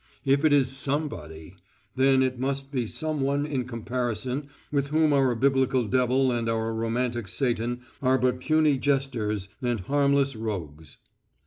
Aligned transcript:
If 0.25 0.43
it 0.43 0.51
is 0.51 0.75
Somebody, 0.75 1.57
then 1.95 2.23
it 2.23 2.39
must 2.39 2.71
be 2.71 2.87
someone 2.87 3.45
in 3.45 3.65
comparison 3.65 4.49
with 4.71 4.87
whom 4.89 5.13
our 5.13 5.35
biblical 5.35 5.85
devil 5.85 6.31
and 6.31 6.49
our 6.49 6.73
romantic 6.73 7.27
Satan 7.27 7.81
are 8.01 8.17
but 8.17 8.39
puny 8.39 8.79
jesters 8.79 9.49
and 9.61 9.79
harmless 9.81 10.35
rogues. 10.35 10.97